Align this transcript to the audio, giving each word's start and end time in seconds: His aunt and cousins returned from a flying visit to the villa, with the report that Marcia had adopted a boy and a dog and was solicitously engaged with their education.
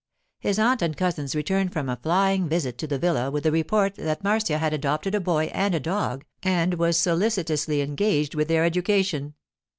His 0.39 0.57
aunt 0.57 0.81
and 0.81 0.97
cousins 0.97 1.35
returned 1.35 1.73
from 1.73 1.87
a 1.87 1.95
flying 1.95 2.49
visit 2.49 2.79
to 2.79 2.87
the 2.87 2.97
villa, 2.97 3.29
with 3.29 3.43
the 3.43 3.51
report 3.51 3.93
that 3.97 4.23
Marcia 4.23 4.57
had 4.57 4.73
adopted 4.73 5.13
a 5.13 5.19
boy 5.19 5.51
and 5.53 5.75
a 5.75 5.79
dog 5.79 6.25
and 6.41 6.73
was 6.73 6.97
solicitously 6.97 7.81
engaged 7.81 8.33
with 8.33 8.47
their 8.47 8.65
education. 8.65 9.35